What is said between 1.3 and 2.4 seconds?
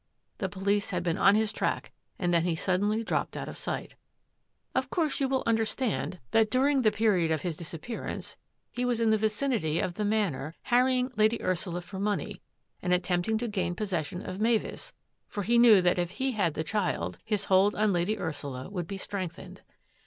his track and